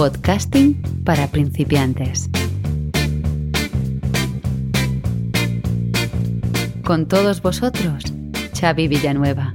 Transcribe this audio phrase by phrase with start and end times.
[0.00, 2.30] Podcasting para principiantes.
[6.82, 8.04] Con todos vosotros,
[8.58, 9.52] Xavi Villanueva.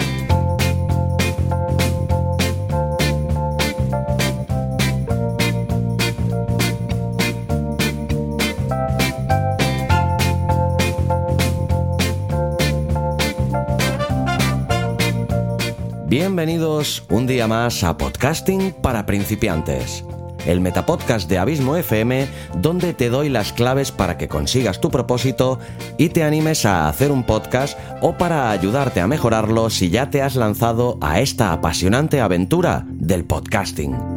[16.08, 20.06] Bienvenidos un día más a Podcasting para principiantes,
[20.46, 22.28] el metapodcast de Abismo FM
[22.58, 25.60] donde te doy las claves para que consigas tu propósito
[25.98, 30.22] y te animes a hacer un podcast o para ayudarte a mejorarlo si ya te
[30.22, 34.15] has lanzado a esta apasionante aventura del podcasting.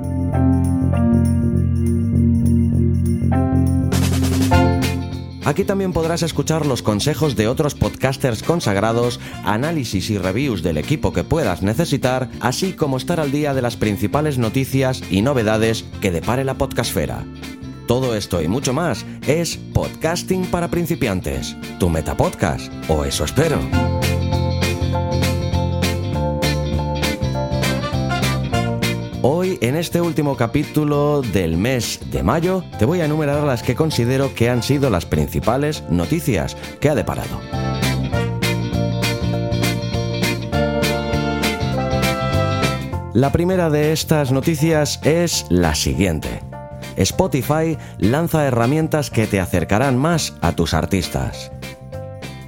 [5.49, 11.15] Aquí también podrás escuchar los consejos de otros podcasters consagrados, análisis y reviews del equipo
[11.15, 16.11] que puedas necesitar, así como estar al día de las principales noticias y novedades que
[16.11, 17.25] depare la podcastfera.
[17.87, 23.59] Todo esto y mucho más es Podcasting para principiantes, tu metapodcast, o eso espero.
[29.23, 33.75] Hoy, en este último capítulo del mes de mayo, te voy a enumerar las que
[33.75, 37.41] considero que han sido las principales noticias que ha deparado.
[43.13, 46.41] La primera de estas noticias es la siguiente.
[46.97, 51.51] Spotify lanza herramientas que te acercarán más a tus artistas.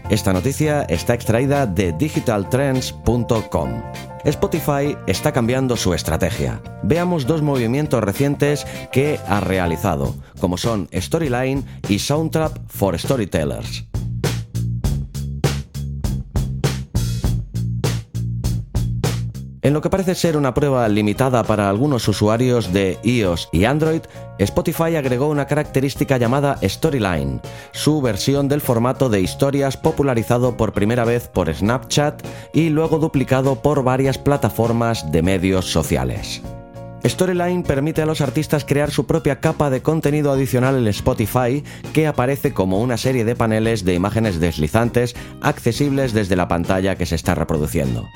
[0.08, 4.09] Esta noticia está extraída de digitaltrends.com.
[4.24, 6.60] Spotify está cambiando su estrategia.
[6.82, 13.89] Veamos dos movimientos recientes que ha realizado, como son Storyline y Soundtrap for Storytellers.
[19.62, 24.01] En lo que parece ser una prueba limitada para algunos usuarios de iOS y Android,
[24.39, 27.42] Spotify agregó una característica llamada Storyline,
[27.73, 32.23] su versión del formato de historias popularizado por primera vez por Snapchat
[32.55, 36.40] y luego duplicado por varias plataformas de medios sociales.
[37.05, 42.07] Storyline permite a los artistas crear su propia capa de contenido adicional en Spotify que
[42.07, 47.14] aparece como una serie de paneles de imágenes deslizantes accesibles desde la pantalla que se
[47.14, 48.08] está reproduciendo.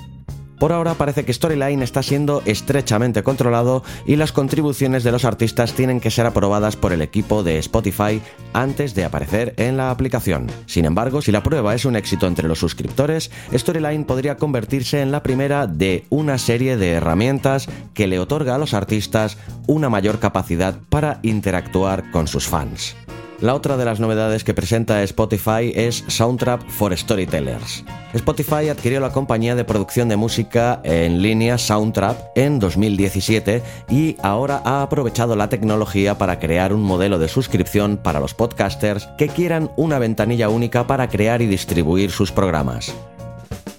[0.58, 5.74] Por ahora parece que Storyline está siendo estrechamente controlado y las contribuciones de los artistas
[5.74, 8.20] tienen que ser aprobadas por el equipo de Spotify
[8.52, 10.46] antes de aparecer en la aplicación.
[10.66, 15.12] Sin embargo, si la prueba es un éxito entre los suscriptores, Storyline podría convertirse en
[15.12, 20.18] la primera de una serie de herramientas que le otorga a los artistas una mayor
[20.18, 22.96] capacidad para interactuar con sus fans.
[23.44, 27.84] La otra de las novedades que presenta Spotify es Soundtrap for Storytellers.
[28.14, 34.62] Spotify adquirió la compañía de producción de música en línea Soundtrap en 2017 y ahora
[34.64, 39.70] ha aprovechado la tecnología para crear un modelo de suscripción para los podcasters que quieran
[39.76, 42.94] una ventanilla única para crear y distribuir sus programas.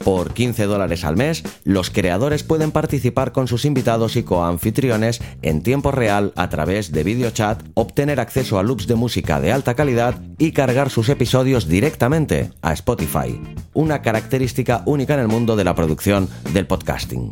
[0.06, 5.64] Por 15 dólares al mes, los creadores pueden participar con sus invitados y coanfitriones en
[5.64, 10.22] tiempo real a través de videochat, obtener acceso a loops de música de alta calidad
[10.38, 13.42] y cargar sus episodios directamente a Spotify,
[13.74, 17.32] una característica única en el mundo de la producción del podcasting.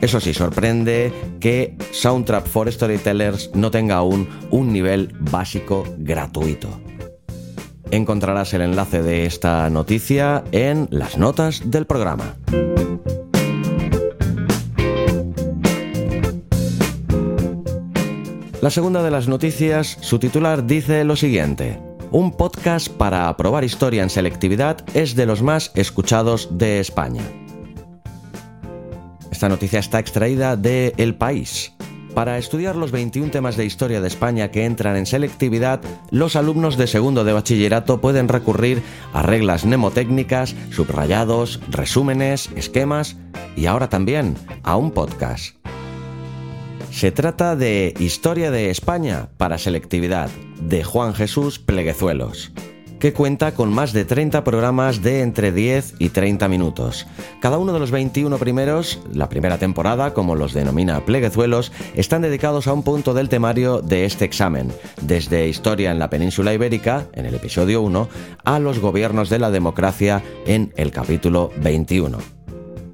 [0.00, 6.83] Eso sí, sorprende que Soundtrap for Storytellers no tenga aún un nivel básico gratuito.
[7.94, 12.34] Encontrarás el enlace de esta noticia en las notas del programa.
[18.60, 21.78] La segunda de las noticias, su titular dice lo siguiente.
[22.10, 27.22] Un podcast para aprobar historia en selectividad es de los más escuchados de España.
[29.30, 31.72] Esta noticia está extraída de El País.
[32.14, 35.80] Para estudiar los 21 temas de historia de España que entran en selectividad,
[36.10, 38.82] los alumnos de segundo de bachillerato pueden recurrir
[39.12, 43.16] a reglas mnemotécnicas, subrayados, resúmenes, esquemas
[43.56, 45.56] y ahora también a un podcast.
[46.92, 52.52] Se trata de Historia de España para selectividad, de Juan Jesús Pleguezuelos
[53.04, 57.06] que cuenta con más de 30 programas de entre 10 y 30 minutos.
[57.38, 62.66] Cada uno de los 21 primeros, la primera temporada, como los denomina Pleguezuelos, están dedicados
[62.66, 64.72] a un punto del temario de este examen,
[65.02, 68.08] desde Historia en la península ibérica, en el episodio 1,
[68.42, 72.43] a los gobiernos de la democracia en el capítulo 21.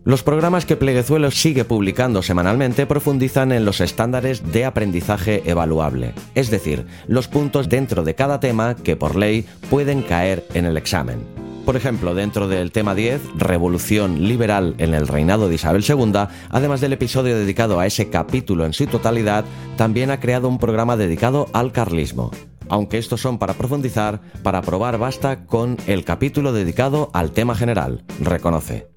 [0.03, 6.51] Los programas que Pleguezuelos sigue publicando semanalmente profundizan en los estándares de aprendizaje evaluable, es
[6.51, 11.19] decir, los puntos dentro de cada tema que por ley pueden caer en el examen.
[11.67, 16.13] Por ejemplo, dentro del tema 10, Revolución Liberal en el reinado de Isabel II,
[16.49, 19.45] además del episodio dedicado a ese capítulo en su totalidad,
[19.77, 22.31] también ha creado un programa dedicado al carlismo.
[22.71, 28.03] Aunque estos son para profundizar, para probar basta con el capítulo dedicado al tema general,
[28.21, 28.89] reconoce.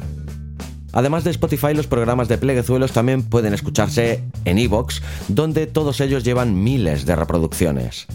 [0.93, 6.23] Además de Spotify, los programas de Pleguezuelos también pueden escucharse en Evox, donde todos ellos
[6.23, 8.07] llevan miles de reproducciones.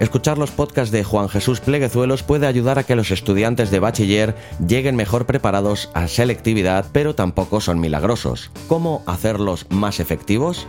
[0.00, 4.36] Escuchar los podcasts de Juan Jesús Pleguezuelos puede ayudar a que los estudiantes de bachiller
[4.64, 8.52] lleguen mejor preparados a selectividad, pero tampoco son milagrosos.
[8.68, 10.68] ¿Cómo hacerlos más efectivos?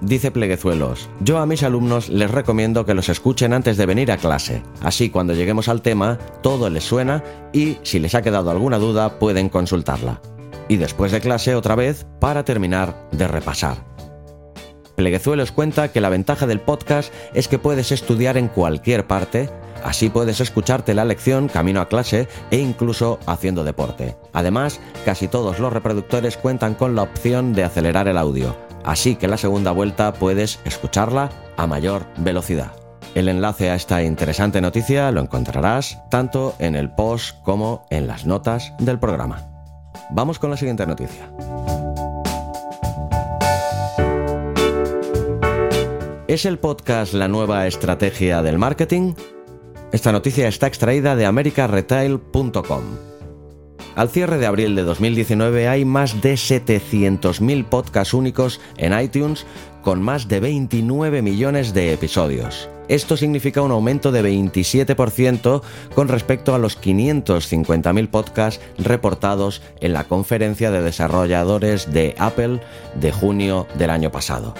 [0.00, 4.16] Dice Pleguezuelos, yo a mis alumnos les recomiendo que los escuchen antes de venir a
[4.16, 4.62] clase.
[4.80, 9.18] Así cuando lleguemos al tema, todo les suena y si les ha quedado alguna duda
[9.18, 10.20] pueden consultarla.
[10.68, 13.78] Y después de clase otra vez para terminar de repasar.
[14.94, 19.48] Pleguezuelos cuenta que la ventaja del podcast es que puedes estudiar en cualquier parte,
[19.84, 24.16] así puedes escucharte la lección camino a clase e incluso haciendo deporte.
[24.32, 29.28] Además, casi todos los reproductores cuentan con la opción de acelerar el audio, así que
[29.28, 32.72] la segunda vuelta puedes escucharla a mayor velocidad.
[33.14, 38.26] El enlace a esta interesante noticia lo encontrarás tanto en el post como en las
[38.26, 39.48] notas del programa.
[40.10, 41.30] Vamos con la siguiente noticia.
[46.28, 49.14] ¿Es el podcast la nueva estrategia del marketing?
[49.92, 53.17] Esta noticia está extraída de americaretail.com.
[53.98, 59.44] Al cierre de abril de 2019 hay más de 700.000 podcasts únicos en iTunes
[59.82, 62.68] con más de 29 millones de episodios.
[62.86, 65.62] Esto significa un aumento de 27%
[65.96, 72.60] con respecto a los 550.000 podcasts reportados en la conferencia de desarrolladores de Apple
[72.94, 74.54] de junio del año pasado.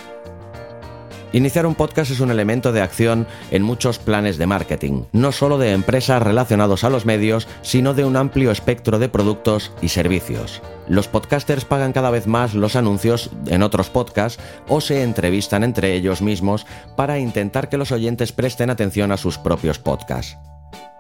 [1.33, 5.59] Iniciar un podcast es un elemento de acción en muchos planes de marketing, no solo
[5.59, 10.63] de empresas relacionados a los medios, sino de un amplio espectro de productos y servicios.
[10.89, 15.95] Los podcasters pagan cada vez más los anuncios en otros podcasts o se entrevistan entre
[15.95, 16.67] ellos mismos
[16.97, 20.39] para intentar que los oyentes presten atención a sus propios podcasts.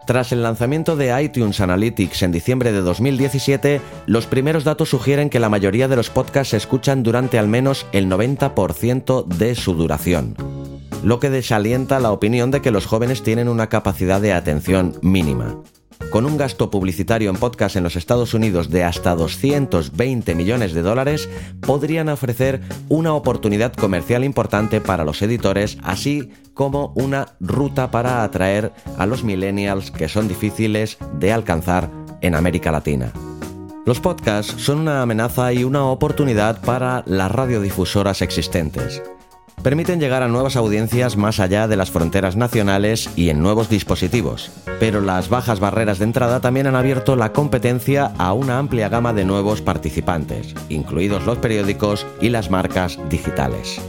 [0.09, 5.39] Tras el lanzamiento de iTunes Analytics en diciembre de 2017, los primeros datos sugieren que
[5.39, 10.35] la mayoría de los podcasts se escuchan durante al menos el 90% de su duración,
[11.05, 15.59] lo que desalienta la opinión de que los jóvenes tienen una capacidad de atención mínima.
[16.11, 20.81] Con un gasto publicitario en podcast en los Estados Unidos de hasta 220 millones de
[20.81, 21.29] dólares,
[21.61, 28.73] podrían ofrecer una oportunidad comercial importante para los editores, así como una ruta para atraer
[28.97, 31.91] a los millennials que son difíciles de alcanzar
[32.23, 33.13] en América Latina.
[33.85, 39.03] Los podcasts son una amenaza y una oportunidad para las radiodifusoras existentes
[39.63, 44.51] permiten llegar a nuevas audiencias más allá de las fronteras nacionales y en nuevos dispositivos.
[44.81, 49.13] Pero las bajas barreras de entrada también han abierto la competencia a una amplia gama
[49.13, 53.81] de nuevos participantes, incluidos los periódicos y las marcas digitales.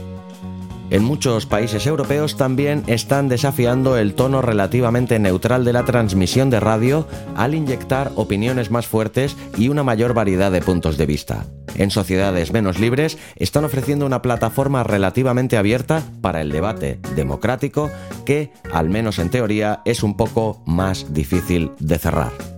[0.90, 6.58] En muchos países europeos también están desafiando el tono relativamente neutral de la transmisión de
[6.58, 7.06] radio
[7.36, 11.46] al inyectar opiniones más fuertes y una mayor variedad de puntos de vista.
[11.76, 17.88] En sociedades menos libres están ofreciendo una plataforma relativamente abierta para el debate democrático
[18.24, 22.49] que, al menos en teoría, es un poco más difícil de cerrar.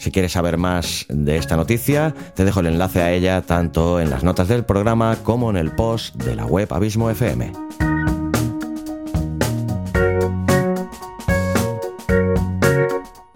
[0.00, 4.08] Si quieres saber más de esta noticia, te dejo el enlace a ella tanto en
[4.08, 7.52] las notas del programa como en el post de la web Abismo FM.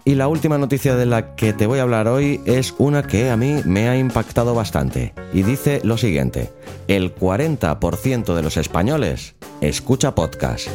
[0.05, 3.29] Y la última noticia de la que te voy a hablar hoy es una que
[3.29, 6.51] a mí me ha impactado bastante y dice lo siguiente,
[6.87, 10.67] el 40% de los españoles escucha podcast.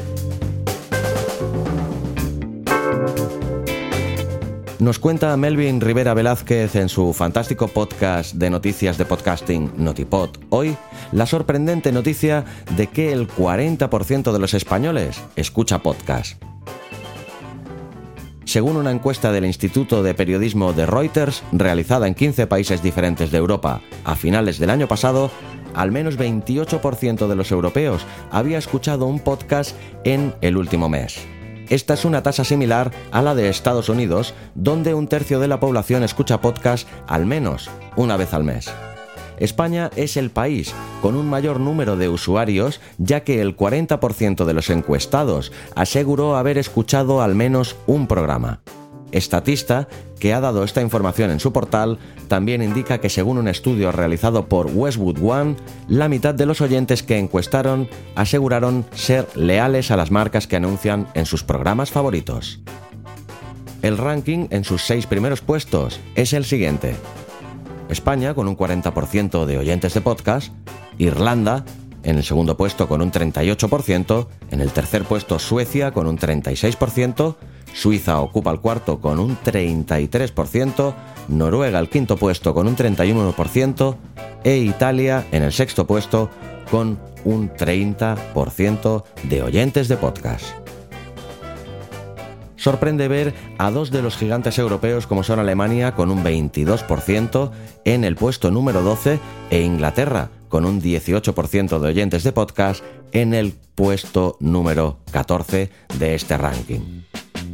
[4.80, 10.75] Nos cuenta Melvin Rivera Velázquez en su fantástico podcast de noticias de podcasting Notipod hoy
[11.12, 12.46] la sorprendente noticia
[12.78, 16.42] de que el 40% de los españoles escucha podcast.
[18.46, 23.37] Según una encuesta del Instituto de Periodismo de Reuters, realizada en 15 países diferentes de
[23.37, 25.30] Europa a finales del año pasado,
[25.75, 31.20] al menos 28% de los europeos había escuchado un podcast en el último mes.
[31.71, 35.61] Esta es una tasa similar a la de Estados Unidos, donde un tercio de la
[35.61, 38.69] población escucha podcast al menos una vez al mes.
[39.39, 44.53] España es el país con un mayor número de usuarios, ya que el 40% de
[44.53, 48.61] los encuestados aseguró haber escuchado al menos un programa.
[49.12, 49.88] Estatista,
[50.19, 51.99] que ha dado esta información en su portal,
[52.29, 55.57] también indica que según un estudio realizado por Westwood One,
[55.88, 61.09] la mitad de los oyentes que encuestaron aseguraron ser leales a las marcas que anuncian
[61.14, 62.61] en sus programas favoritos.
[63.83, 66.95] El ranking en sus seis primeros puestos es el siguiente.
[67.88, 70.52] España con un 40% de oyentes de podcast,
[70.99, 71.64] Irlanda
[72.02, 77.37] en el segundo puesto con un 38%, en el tercer puesto Suecia con un 36%,
[77.75, 80.95] Suiza ocupa el cuarto con un 33%,
[81.29, 83.97] Noruega el quinto puesto con un 31%
[84.45, 86.31] e Italia en el sexto puesto
[86.71, 90.47] con un 30% de oyentes de podcast.
[92.57, 97.50] Sorprende ver a dos de los gigantes europeos como son Alemania con un 22%
[97.87, 103.33] en el puesto número 12 e Inglaterra con un 18% de oyentes de podcast en
[103.33, 107.03] el puesto número 14 de este ranking.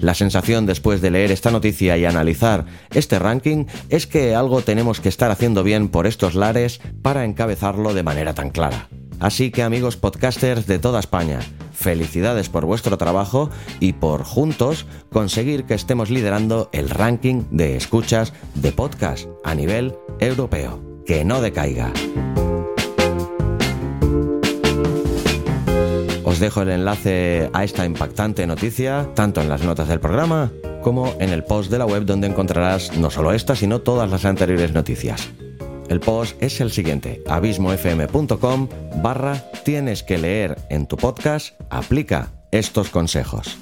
[0.01, 5.01] La sensación después de leer esta noticia y analizar este ranking es que algo tenemos
[5.01, 8.89] que estar haciendo bien por estos lares para encabezarlo de manera tan clara.
[9.19, 11.41] Así que amigos podcasters de toda España,
[11.73, 13.51] felicidades por vuestro trabajo
[13.81, 19.95] y por juntos conseguir que estemos liderando el ranking de escuchas de podcast a nivel
[20.21, 20.83] europeo.
[21.07, 21.93] Que no decaiga.
[26.27, 30.51] Os dejo el enlace a esta impactante noticia, tanto en las notas del programa
[30.83, 34.25] como en el post de la web donde encontrarás no solo esta, sino todas las
[34.25, 35.31] anteriores noticias.
[35.89, 38.69] El post es el siguiente, abismofm.com
[39.05, 43.57] barra tienes que leer en tu podcast, aplica estos consejos.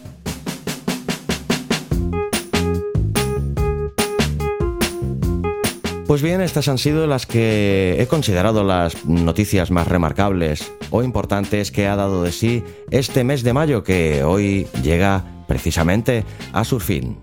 [6.07, 11.71] Pues bien, estas han sido las que he considerado las noticias más remarcables o importantes
[11.71, 16.79] que ha dado de sí este mes de mayo que hoy llega precisamente a su
[16.79, 17.17] fin.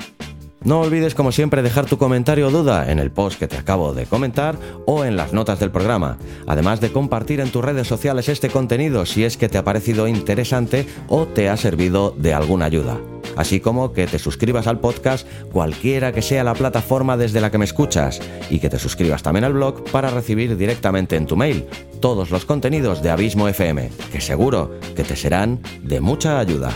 [0.64, 3.94] No olvides como siempre dejar tu comentario o duda en el post que te acabo
[3.94, 4.58] de comentar
[4.88, 9.06] o en las notas del programa, además de compartir en tus redes sociales este contenido
[9.06, 12.98] si es que te ha parecido interesante o te ha servido de alguna ayuda
[13.36, 17.58] así como que te suscribas al podcast cualquiera que sea la plataforma desde la que
[17.58, 21.66] me escuchas y que te suscribas también al blog para recibir directamente en tu mail
[22.00, 26.72] todos los contenidos de Abismo FM, que seguro que te serán de mucha ayuda.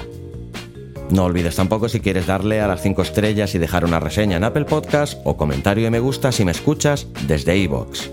[1.10, 4.44] No olvides tampoco si quieres darle a las 5 estrellas y dejar una reseña en
[4.44, 8.10] Apple Podcast o comentario y me gusta si me escuchas desde iVoox.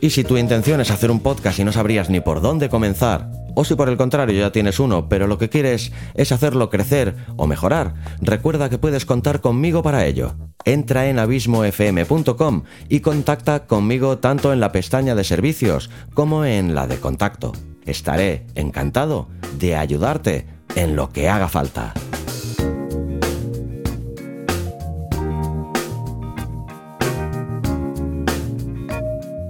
[0.00, 3.28] Y si tu intención es hacer un podcast y no sabrías ni por dónde comenzar,
[3.56, 7.16] o si por el contrario ya tienes uno, pero lo que quieres es hacerlo crecer
[7.36, 10.34] o mejorar, recuerda que puedes contar conmigo para ello.
[10.66, 16.86] Entra en abismofm.com y contacta conmigo tanto en la pestaña de servicios como en la
[16.86, 17.52] de contacto.
[17.86, 21.94] Estaré encantado de ayudarte en lo que haga falta.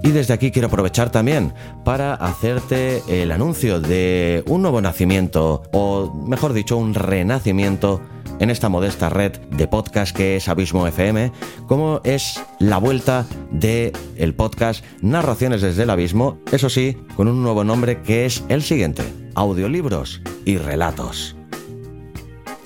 [0.07, 6.13] Y desde aquí quiero aprovechar también para hacerte el anuncio de un nuevo nacimiento, o
[6.25, 7.99] mejor dicho, un renacimiento
[8.39, 11.33] en esta modesta red de podcast que es Abismo FM,
[11.67, 17.43] como es la vuelta de el podcast Narraciones desde el Abismo, eso sí, con un
[17.43, 19.03] nuevo nombre que es el siguiente:
[19.35, 21.36] Audiolibros y relatos.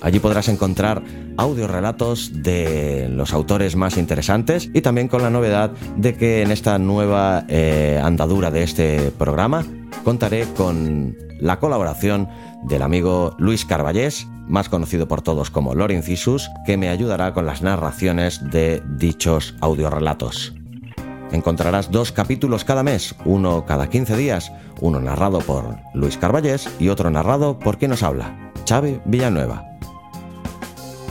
[0.02, 1.02] Allí podrás encontrar
[1.36, 6.78] audiorelatos de los autores más interesantes y también con la novedad de que en esta
[6.78, 9.64] nueva eh, andadura de este programa
[10.04, 12.28] contaré con la colaboración
[12.64, 17.62] del amigo Luis Carballés, más conocido por todos como Lorencisus, que me ayudará con las
[17.62, 20.52] narraciones de dichos audiorelatos.
[21.30, 26.88] Encontrarás dos capítulos cada mes, uno cada 15 días, uno narrado por Luis Carballés y
[26.88, 29.71] otro narrado por quien nos habla, Xavi Villanueva.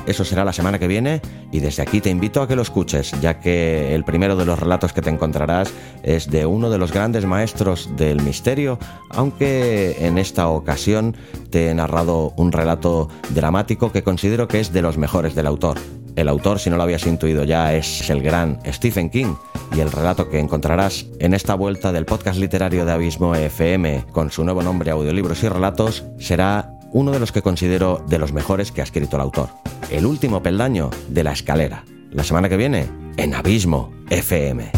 [0.06, 3.14] Eso será la semana que viene y desde aquí te invito a que lo escuches,
[3.22, 5.72] ya que el primero de los relatos que te encontrarás
[6.04, 8.80] es de uno de los grandes maestros del misterio,
[9.10, 11.16] aunque en esta ocasión
[11.50, 15.78] te he narrado un relato dramático que considero que es de los mejores del autor.
[16.16, 19.36] El autor, si no lo habías intuido ya, es el gran Stephen King
[19.76, 24.32] y el relato que encontrarás en esta vuelta del podcast literario de Abismo FM con
[24.32, 28.72] su nuevo nombre Audiolibros y Relatos será uno de los que considero de los mejores
[28.72, 29.50] que ha escrito el autor.
[29.90, 31.84] El último peldaño de la escalera.
[32.12, 34.72] La semana que viene, en Abismo FM.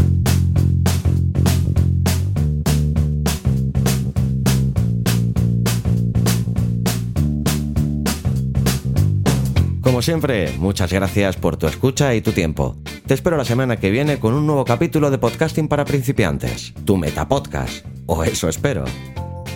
[9.81, 12.77] Como siempre, muchas gracias por tu escucha y tu tiempo.
[13.05, 16.97] Te espero la semana que viene con un nuevo capítulo de podcasting para principiantes, tu
[16.97, 18.85] metapodcast, o eso espero.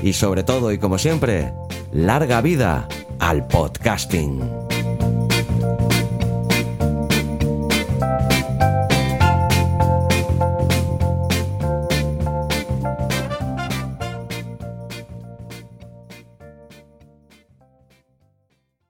[0.03, 1.51] Y sobre todo y como siempre,
[1.91, 2.87] larga vida
[3.19, 4.76] al podcasting.